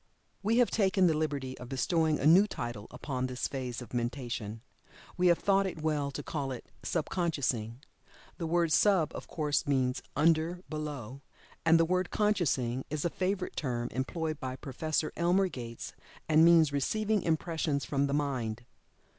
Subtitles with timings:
[0.41, 4.61] We have taken the liberty of bestowing a new title upon this phase of mentation
[5.15, 7.81] we have thought it well to call it "Sub consciousing."
[8.39, 11.21] The word "Sub," of course means "under; below;"
[11.63, 15.03] and the word "Consciousing" is a favorite term employed by Prof.
[15.15, 15.93] Elmer Gates,
[16.27, 18.65] and means receiving impressions from the mind.